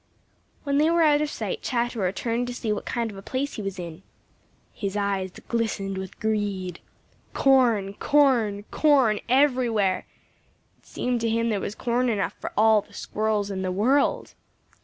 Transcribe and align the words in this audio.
When 0.63 0.79
they 0.79 0.89
were 0.89 1.03
out 1.03 1.21
of 1.21 1.29
sight, 1.29 1.61
Chatterer 1.61 2.11
turned 2.11 2.47
to 2.47 2.55
see 2.55 2.73
what 2.73 2.87
kind 2.87 3.11
of 3.11 3.17
a 3.17 3.21
place 3.21 3.53
he 3.53 3.61
was 3.61 3.77
in. 3.77 4.01
His 4.73 4.97
eyes 4.97 5.29
glistened 5.47 5.95
with 5.99 6.19
greed. 6.19 6.79
Corn, 7.35 7.93
corn, 7.93 8.65
com 8.71 9.19
everywhere! 9.29 10.07
It 10.79 10.87
seemed 10.87 11.21
to 11.21 11.29
him 11.29 11.49
there 11.49 11.59
was 11.59 11.75
corn 11.75 12.09
enough 12.09 12.33
for 12.39 12.51
all 12.57 12.81
the 12.81 12.93
Squirrels 12.95 13.51
in 13.51 13.61
the 13.61 13.71
world. 13.71 14.33